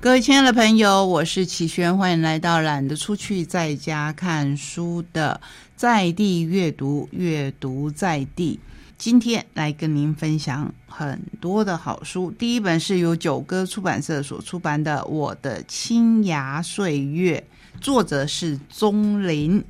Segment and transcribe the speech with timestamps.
[0.00, 5.40] 各位亲爱的朋友，我是启轩，欢迎来到懒得出去在家看书的
[5.74, 8.60] 在地阅读，阅读在地。
[8.96, 12.30] 今天来跟您分享很多的好书。
[12.30, 17.44] 第一本是由九歌出版社所出版的《我的青芽岁月》，
[17.82, 19.64] 作者是钟林。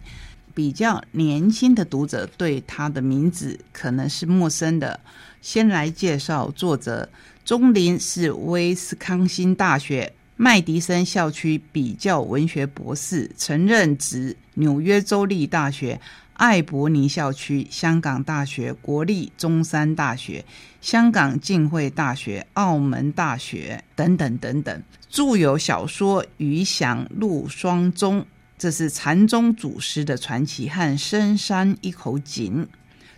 [0.54, 5.00] 比较年轻的读者对他的名字可能是陌生的。
[5.40, 7.08] 先来介绍作者
[7.46, 10.12] 钟林，是威斯康星大学。
[10.40, 16.00] 麦迪森校区比较文学博士，曾任职纽约州立大学、
[16.34, 20.44] 艾伯尼校区、香港大学、国立中山大学、
[20.80, 28.20] 香港浸会大学、澳门大学等等等等，著有小说《余响录双钟》，
[28.56, 32.68] 这是禅宗祖师的传奇和深山一口井，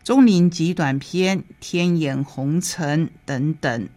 [0.02, 3.90] 钟林集短篇《天眼红尘》等等。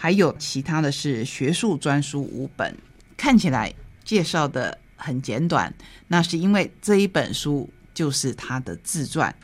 [0.00, 2.78] 还有其他的是学术专书五本，
[3.16, 5.74] 看起来介绍的很简短，
[6.06, 9.34] 那是因为这一本书就是他的自传。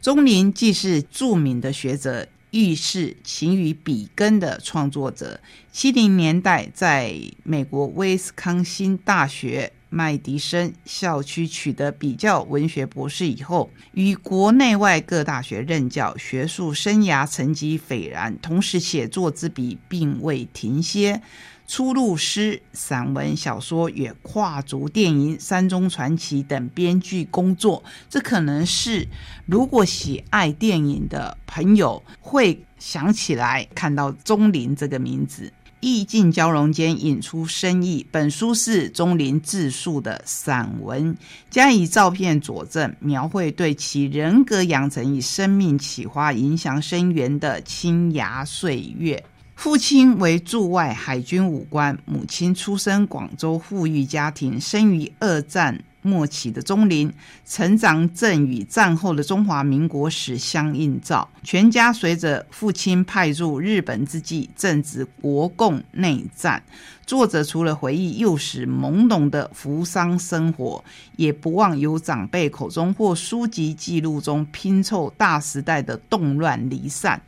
[0.00, 5.40] 钟林既是著名的学者，亦是勤于笔耕的创作者。
[5.72, 9.72] 七零年代在美国威斯康星大学。
[9.94, 18.36] 麦迪森校区取得比较文学博士以后，于国内外各大学任教，学术生涯成绩斐然。
[18.42, 21.22] 同时，写作之笔并未停歇，
[21.68, 27.84] 出入诗、散文、小说，也跨足电影、山中传奇等编剧工作。
[28.10, 29.06] 这可能是
[29.46, 35.52] 如果喜爱电影的朋友会想起来看到钟林这个名字。
[35.84, 38.06] 意境交融间引出深意。
[38.10, 41.14] 本书是钟林自述的散文，
[41.50, 49.22] 加以照片佐证，描绘对其人格养成与生命启发影响深远的青芽岁月。
[49.56, 55.84] 父亲为驻外海军武官，母亲出身广州富裕家庭，生于二战。
[56.04, 57.10] 末期的钟林
[57.46, 66.62] 成长正与战后的中华民国史相映照，全家随着父亲派驻日本之际，正值国共内战。
[67.06, 70.84] 作者除了回忆幼时懵懂的扶桑生活，
[71.16, 77.20] 也不忘由长辈口中或书籍记录中拼凑大时代的动乱离散。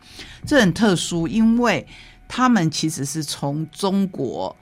[0.47, 1.87] 这很特殊，因为
[2.28, 4.55] 他们其实是从中国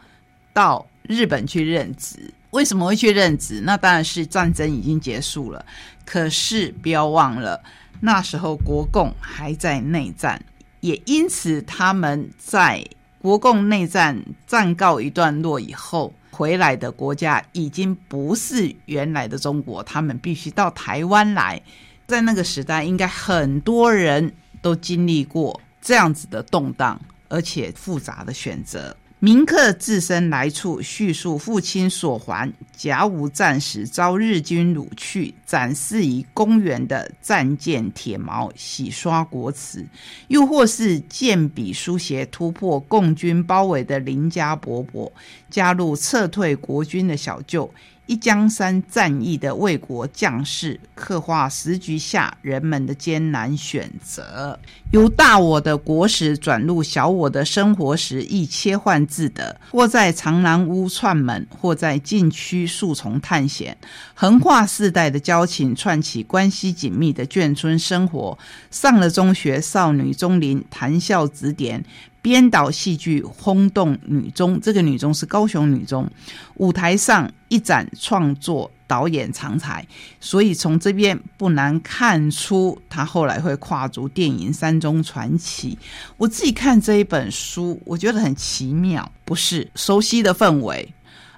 [0.55, 2.33] 到日本去任职。
[2.53, 3.61] 为什么会去任职？
[3.63, 5.67] 那当然是战争已经结束了。
[6.07, 7.61] 可是不要忘了，
[8.01, 10.41] 那时候国共还在内战，
[10.81, 12.87] 也因此他们在
[13.21, 21.61] 国共内战战告一段落以后，回来的国家已经不是原来的中国，他们必须到台湾来。
[22.07, 24.33] 在那个时代，应该很多人
[24.63, 28.95] 都经历过这样子的动荡而且复杂的选择。
[29.21, 39.81] 铭刻自身来处，叙述父亲所还甲午战时遭日军掳去，展示于公园的战舰铁锚，洗刷国耻；
[40.29, 45.11] 又或是剑笔书写突破共军包围的林家伯伯，
[45.49, 47.73] 加入撤退国军的小舅。
[48.07, 54.59] 一江山战役的为国将士，刻画时局下人们的艰难选择，
[54.93, 59.59] 由大我的国史转入小我的生活时，亦切换自得。
[59.71, 63.75] 或在长廊屋串门，或在禁区树丛探险，
[64.13, 68.39] 横跨世代的交情，串起关系紧密的眷村生活。
[68.71, 71.83] 上了中学，少女钟灵谈笑指点。
[72.25, 76.11] 编导戏剧轰动女中，这个女中是高雄女中，
[76.55, 79.87] 舞台上一展创作导演长才，
[80.21, 85.79] 所以从这边不难看出，他后来会跨足电影三中传奇。
[86.17, 90.91] 我自己看这一本书，我觉得很奇妙，不是熟悉的氛围，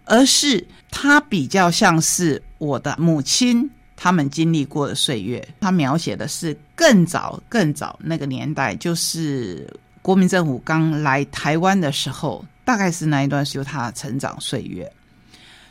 [0.05, 5.45] 而是它比较像是我的母亲他们经历过的岁月。
[5.59, 9.69] 他描写的是更早更早那个年代，就是。
[10.07, 14.89] 国民政府刚来台湾的时候，大概是那一段是由他的成长岁月，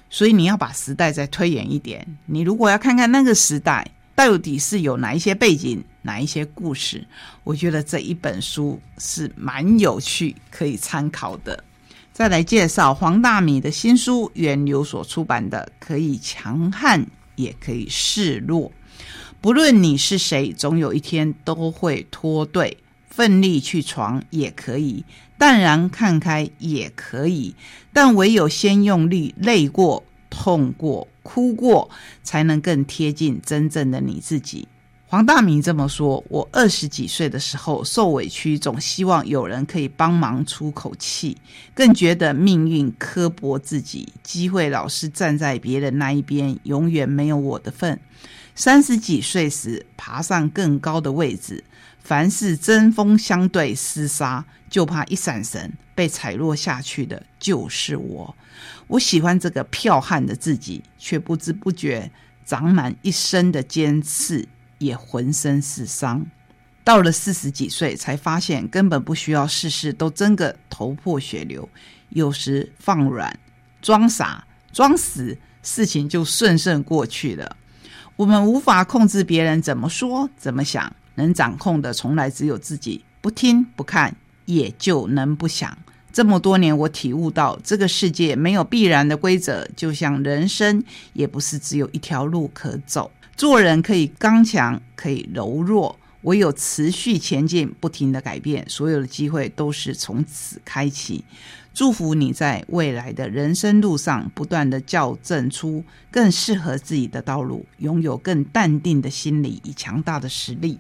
[0.10, 2.06] 所以你要把时代再推远一点。
[2.26, 7.08] 你如果要看看那个时代到底是有哪一些背景、哪一些故事，
[7.46, 11.64] 我觉得这一本书是蛮有趣，可以参考的。
[12.12, 17.08] 再来介绍黄大米的新书，源流所出版的，可以强悍，
[17.38, 18.70] 也可以示弱。
[19.40, 22.78] 不论你是谁，总有一天都会脱队。
[23.16, 25.06] 奋力去闯也可以，
[25.38, 27.56] 淡然看开也可以，
[27.94, 31.90] 但唯有先用力累过、痛过、哭过，
[32.24, 34.68] 才能更贴近真正的你自己。
[35.08, 41.38] 黄大明这么说：“我二十几岁的时候受委屈，总希望有人可以帮忙出口气，
[41.74, 47.98] 更觉得命运刻薄自己，机会老是站在别人那一边，永远没有我的份。
[48.56, 51.64] 三十几岁时爬上更高的位置，
[52.00, 58.36] 凡是针锋相对厮杀，就怕一闪神被踩落下去的就是我。
[58.88, 62.10] 我喜欢这个剽悍的自己，却不知不觉
[62.46, 64.48] 长满一身的尖刺。”
[64.78, 66.28] 也浑身是伤，
[66.84, 71.68] 到了四十几岁才发现，根本不需要事事都争个头破血流，
[72.10, 73.40] 有时放软、
[73.82, 77.56] 装傻、装死，事情就顺顺过去了。
[78.16, 83.04] 我们无法控制别人怎么说、怎么想，能掌控的从来只有自己。
[83.20, 84.16] 不听不看，
[84.46, 85.78] 也就能不想。
[86.14, 90.82] 这么多年，我体悟到，这个世界没有必然的规则，就像人生，
[91.12, 93.12] 也不是只有一条路可走。
[93.36, 101.24] 做人可以刚强，可以柔弱，唯有持续前进，不停的改变，所有的机会都是从此开启。
[101.74, 110.80] 祝福你在未来的人生路上，不断的校正出更适合自己的道路，拥有更淡定的心理与强大的实力。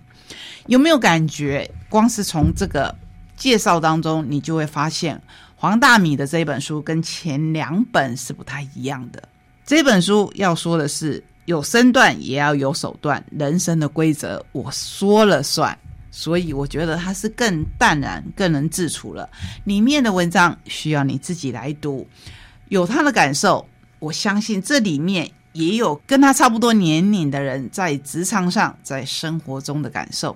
[0.68, 1.70] 有没有感觉？
[1.90, 2.96] 光是从这个
[3.36, 5.22] 介绍当中，你就会发现
[5.56, 9.22] 黄大米的这本书跟前两本是不太一样的。
[9.64, 11.24] 这本书要说的是。
[11.46, 15.78] 有身段也要有手段，人生的规则我说了算，
[16.12, 19.30] 所以我觉得它是更淡然、更能自处了。
[19.64, 22.08] 里面的文章需要你自己来读，
[22.70, 23.68] 有他的感受，
[24.00, 30.36] 我相信这里面也有跟他差不多年龄的人在职场上、在生活中的感受。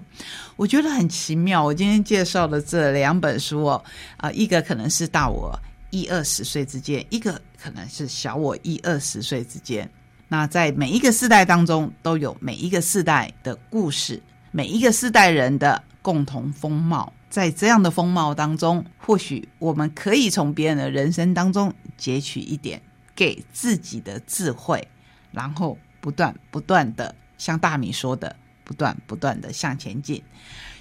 [0.55, 1.63] 我觉得很奇妙。
[1.63, 3.83] 我今天介绍的这两本书哦，
[4.17, 5.59] 啊，一个可能是大我
[5.89, 9.89] 一二十岁之间，一个可能是小我一二十岁之间。
[10.29, 14.21] 那在每一个世代当中，都有每一个世代的故事，
[14.51, 17.11] 每一个世代人的共同风貌。
[17.29, 22.81] 在这样的风貌当中，或许我们可以从别人的人生当中截取一点
[23.15, 24.87] 给自己的智慧，
[25.31, 30.23] 然后不断不断的像大米说的，不断不断的向前进。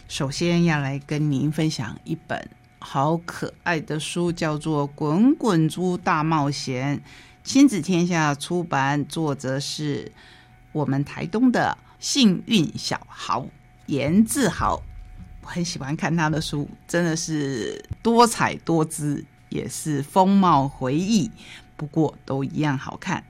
[0.08, 2.48] 首先要来跟您分享一本
[2.78, 6.98] 好可爱的书，叫做《滚滚猪大冒险》。
[7.48, 10.12] 亲子天下出版，作者是
[10.70, 13.46] 我们台东的幸运小豪
[13.86, 14.82] 严志豪。
[15.40, 21.30] 我很喜欢看他的书，真的是多彩多姿，也是风貌回忆，
[21.74, 23.24] 不过都一样好看。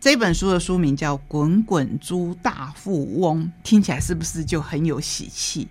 [0.00, 5.68] 这本书的书名叫《滚滚猪大富翁》，听起来是不是就很有喜气？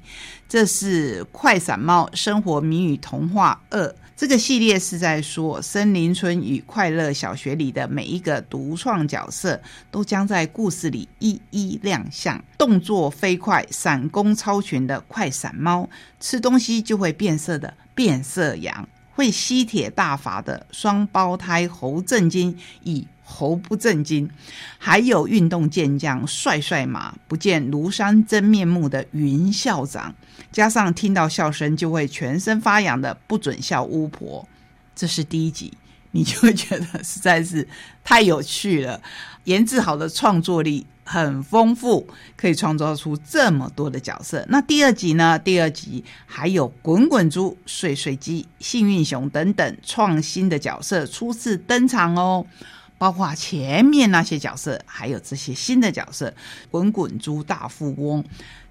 [0.48, 3.94] 这是快闪猫生活谜语童话二。
[4.20, 12.44] 这个系列是在说森林村与快乐小学里的每一个独创角色，都将在故事里一一亮相。
[12.58, 15.90] 动作飞快、闪功超群的快闪猫，
[16.20, 18.90] 吃东西就会变色的变色羊，
[19.20, 24.30] 会吸铁大法的双胞胎猴正经以猴不正经，
[24.78, 30.16] 还有运动健将帅帅马不见庐山真面目的云校长。
[30.54, 34.48] 加上听到笑声就会全身发痒的不准笑巫婆，
[34.96, 35.74] 这是第一集，
[36.12, 37.68] 你就会觉得实在是
[38.06, 39.02] 太有趣了。
[39.44, 42.08] 严志豪的创作力很丰富，
[42.38, 44.46] 可以创造出这么多的角色。
[44.48, 45.40] 那第二集呢？
[45.40, 52.46] 第二集还有滚滚猪、碎碎鸡、幸运熊等等创新的角色初次登场哦，
[53.00, 56.32] 包括前面那些角色，还有这些新的角色——
[56.70, 58.24] 滚滚猪大富翁。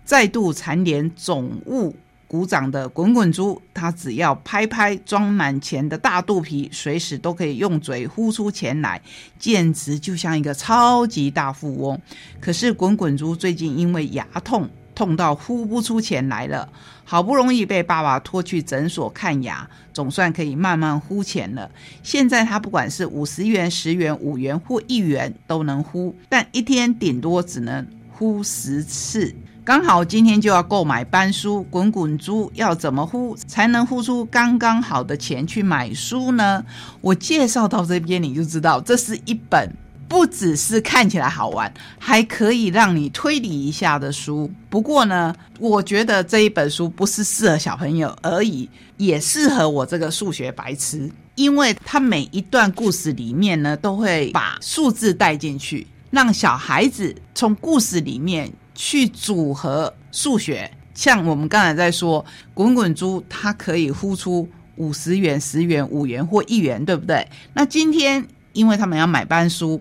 [0.05, 1.97] 再度蝉联总务
[2.29, 9.01] 鼓掌的滚滚猪，他只要拍拍装满钱的大肚皮，随时都可以用嘴呼出钱来，
[9.39, 11.99] 简直就像一个超级大富翁。
[12.39, 16.71] 可是滚滚猪最近因为牙痛，痛到呼不出钱来了，
[17.03, 21.71] 好不容易被爸爸拖去诊所看牙，总算可以慢慢呼钱了。
[22.03, 29.35] 现在他不管是五十元、十元、五元或一元都能呼，但一天顶多只能呼十次。
[29.69, 36.65] 刚好今天就要购买班书，滚滚珠要怎么呼才能呼出刚刚好的钱去买书呢？
[37.03, 39.71] 我介绍到这边你就知道，这是一本
[40.09, 44.51] 不只是看起来好玩，还可以让你推理一下的书。
[44.71, 58.51] 不过呢，我觉得这一本书不是适合小朋友而已，也适合我这个数学白痴，因为它每一段故事里面呢，都会把数字带进去，让小孩子从故事里面。
[58.81, 67.27] 去组合数学，像我们刚才在说，滚滚珠它可以呼出五十元、十元、五元或一元，对不对？
[67.55, 69.81] 那今天因为他们要买班书，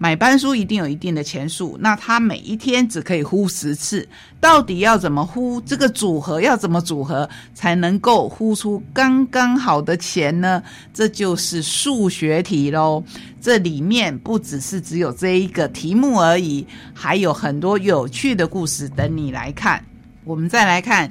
[0.00, 4.08] 买班书一定有一定的钱数，那他每一天只可以呼十次，
[4.40, 5.60] 到底要怎么呼？
[5.62, 10.62] 这个组合要怎么组合才能够呼出刚刚好的钱呢？
[10.94, 13.02] 这就是数学题喽。
[13.40, 16.64] 这里面不只是只有这一个题目而已，
[16.94, 19.84] 还有很多有趣的故事等你来看。
[20.22, 21.10] 我们再来看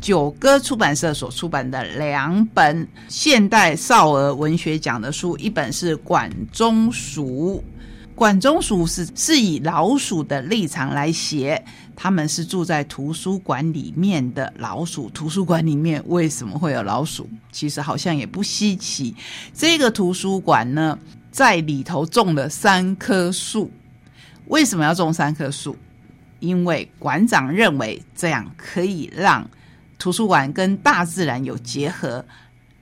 [0.00, 7.56] 九歌出版社所出版的两本现代少儿文学奖的书，一本是《管中鼠》。
[8.18, 15.08] 管中鼠是是以老鼠的立场来写，他们是住在图书馆里面的老鼠。
[15.10, 17.30] 图书馆里面为什么会有老鼠？
[17.52, 19.14] 其实好像也不稀奇。
[19.54, 20.98] 这个图书馆呢，
[21.30, 23.70] 在里头种了三棵树。
[24.46, 25.76] 为什么要种三棵树？
[26.40, 29.48] 因为馆长认为这样可以让
[29.96, 32.24] 图书馆跟大自然有结合。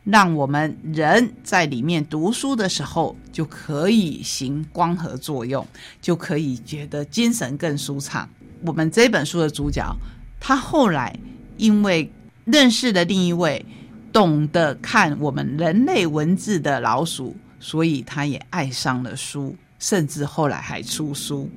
[0.06, 5.66] 让我们人在里面读书的时候，就可以行光合作用，
[6.00, 8.28] 就可以觉得精神更舒畅。
[8.64, 9.84] 我们这本书的主角，
[10.38, 11.14] 他后来
[11.56, 12.08] 因为
[12.44, 13.66] 认识了另一位
[14.12, 21.50] 懂得看我们人类文字的老鼠，所以他也爱上了书，甚至后来还出书。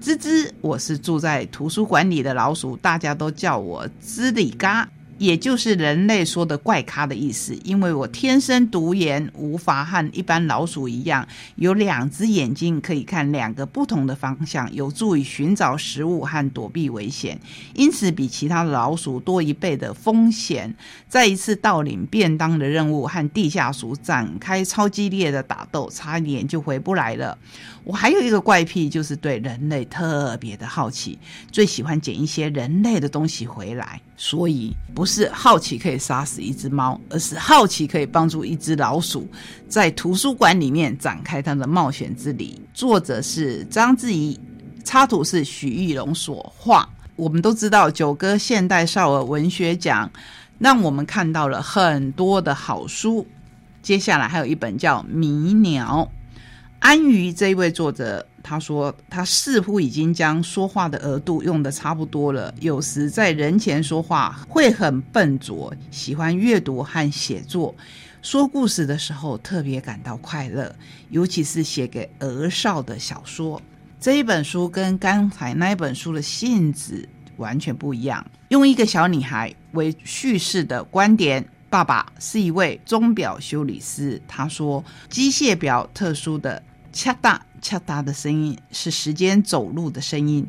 [0.00, 4.88] 吱吱，我是住在图书馆里的老鼠，大家都叫我吱里嘎。
[5.18, 17.38] 也就是人类说的怪咖的意思，因为我天生独眼，无法和一般老鼠一样有两只眼睛可以看两个不同的方向，有助于寻找食物和躲避危险，
[17.74, 20.74] 因此比其他老鼠多一倍的风险。
[21.08, 27.38] 在一次盗领便当的任务和地下鼠展开超激烈的打斗，差一点就回不来了。
[27.84, 31.18] 我还有一个怪癖，就是对人类特别的好奇，
[31.50, 34.00] 最喜欢捡一些人类的东西回来。
[34.16, 39.28] 所以不是好奇可以杀死一只猫，而是好奇可以帮助一只老鼠
[39.68, 42.54] 在图书馆里面展开它的冒险之旅。
[42.72, 44.38] 作者是张志怡，
[44.84, 46.88] 插图是许玉龙所画。
[47.14, 50.10] 我们都知道九歌现代少儿文学奖，
[50.58, 53.26] 让我们看到了很多的好书。
[53.82, 56.08] 接下来还有一本叫《迷鸟》。
[56.78, 62.54] 安于这一位作者，他说他似乎已经将说话的额度用的差不多了。
[62.60, 67.74] 有时在人前说话会很笨拙，喜欢阅读和写作。
[68.22, 70.72] 说故事的时候特别感到快乐，
[71.10, 73.60] 尤其是写给儿少的小说。
[73.98, 81.44] 这一本书跟刚才那一本书的性质完全不一样，用一个小女孩为叙事的观点。
[81.68, 86.62] 爸爸是一位钟表修理师，他说机械表特殊的。
[86.92, 90.46] 恰哒恰哒的声音是时间走路的声音，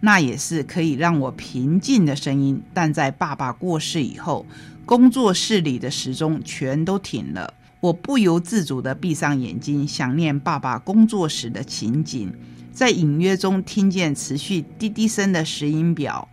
[0.00, 2.62] 那也是可以让我平静的声音。
[2.72, 4.46] 但在爸爸过世以后，
[4.84, 12.32] 工作室里的时钟全都停了，我不由自主地闭上眼睛，想念爸爸工作时的情景，
[12.72, 16.28] 在隐约中听见持续滴滴声的石英表。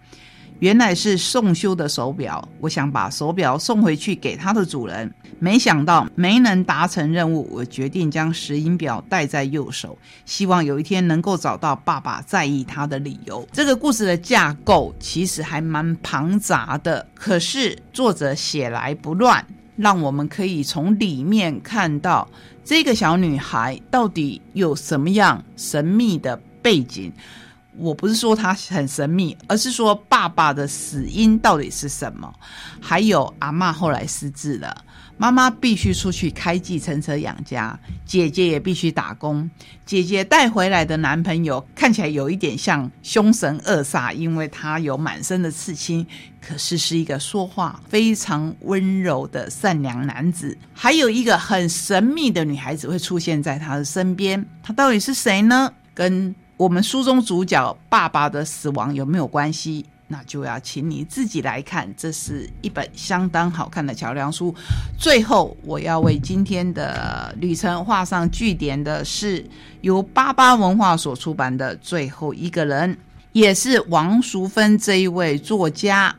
[0.60, 7.48] 原来是送修的手表，我想把手表送回去给它的主人，没想到没能达成任务。
[7.50, 13.48] 我决定将石英表戴在右手，希望有一天能够找到爸爸在意它的理由。
[13.54, 19.46] 这个故事的架构其实还蛮庞杂的，可是作者写来不乱，
[19.78, 22.28] 让我们可以从里面看到
[22.66, 27.14] 这个小女孩到底有什么样神秘的背景。
[27.80, 32.32] 我不是说他很神秘，而是说爸爸的死因到底是什么？
[32.82, 34.84] 还有阿妈后来失智了，
[35.18, 39.50] 妈妈必须出去开计程车养家，姐姐也必须打工。
[39.86, 46.06] 姐姐带回来的男朋友看起来有一点像凶神恶煞，因为他有满身的刺青，
[46.42, 50.56] 可是是一个说话非常温柔的善良男子。
[50.74, 55.72] 还有一个很神秘的女孩子会出现在他的身边，她到底是谁呢？
[55.94, 59.86] 跟我们书中主角爸爸的死亡有没有关系？
[60.10, 61.90] 那就要请你自己来看。
[61.96, 64.54] 这是一本相当好看的桥梁书。
[65.00, 69.42] 最后，我要为今天的旅程画上句点的是
[69.80, 72.94] 由八八文化所出版的《最后一个人》，
[73.32, 76.14] 也是王淑芬这一位作家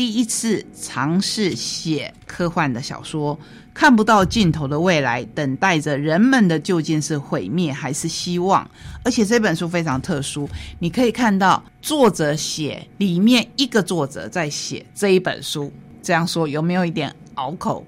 [0.00, 3.38] 第一次尝试写科幻的小说。
[3.74, 8.66] 看不到尽头的未来，等待着人们的究竟是毁灭还是希望？
[9.04, 15.70] 而且这本书非常特殊，你可以看到作者写里面一个作者在写这一本书，
[16.02, 17.84] 这样说有没有一点拗口？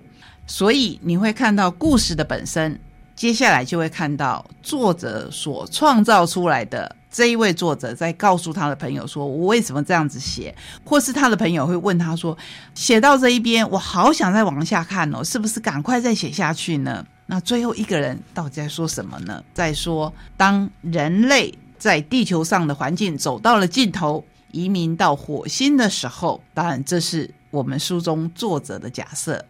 [0.47, 2.79] 所以你会看到故事的本身，
[3.17, 10.53] 接下来就会看到作者所创造出来的这一位作者在告诉他的朋友说：“我为什么这样子写？”
[10.83, 12.37] 或是他的朋友会问他说
[12.75, 19.45] ：“写到这一边，我好想再往下看哦，是不是赶快再写下去呢？”那最后一个人到底在说什么呢？
[19.55, 29.43] 在说，当人类在地球上的环境走到了尽头，移民到火星的时候，当然这是我们书中作者的假设。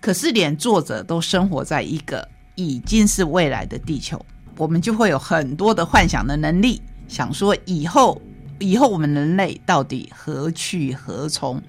[0.00, 4.24] 可是连作者都生活在一个已经是未来的地球，
[4.56, 8.20] 我们就会有很多的幻想的能力，想说以后，
[8.58, 11.62] 以后我们人类到底何去何从？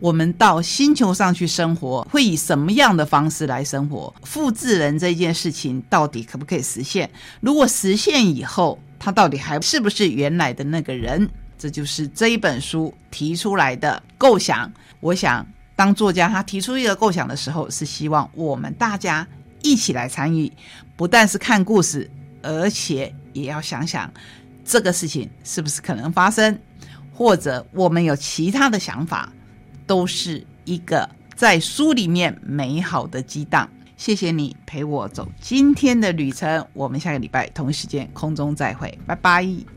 [0.00, 4.14] 我们到星球上去生活，会以什么样的方式来生活？
[4.22, 7.08] 复制人这件事情到底可不可以实现？
[7.40, 11.26] 如果实现以后，他到底还是不是原来的那个人？
[11.56, 14.70] 这就是这一本书提出来的构想。
[15.00, 19.26] 我想，当作家他提出一个构想的时候，是希望我们大家
[19.62, 20.52] 一起来参与，
[20.96, 22.10] 不但是看故事，
[22.42, 24.12] 而且也要想想
[24.64, 26.58] 这个事情是不是可能发生，
[27.12, 29.32] 或者我们有其他的想法。
[29.86, 31.06] 都是一个
[31.36, 33.68] 在书里面美好的激荡。
[33.98, 39.73] 谢谢你陪我走今天的旅程，我们下个礼拜同一时间空中再会，拜拜。